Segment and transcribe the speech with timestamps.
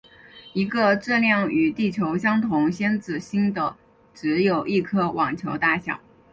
[0.53, 3.75] 一个质量与地球相同先子星的
[4.15, 5.99] 只有一颗网球大小。